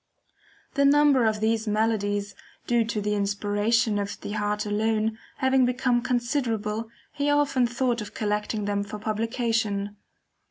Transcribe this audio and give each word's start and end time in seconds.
The 0.73 0.83
number 0.83 1.27
of 1.27 1.41
these 1.41 1.67
melodies, 1.67 2.33
due 2.65 2.83
to 2.85 3.01
the 3.01 3.13
inspiration 3.13 3.99
of 3.99 4.19
the 4.21 4.31
heart 4.31 4.65
alone, 4.65 5.19
having 5.37 5.63
become 5.63 6.01
considerable, 6.01 6.89
he 7.13 7.29
often 7.29 7.67
thought 7.67 8.01
of 8.01 8.15
collecting 8.15 8.65
them 8.65 8.83
for 8.83 8.97
publication. 8.97 9.95